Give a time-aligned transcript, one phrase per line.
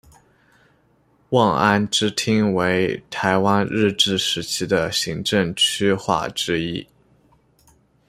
[1.29, 6.87] 望安支厅为台湾日治时期的行政区划之一。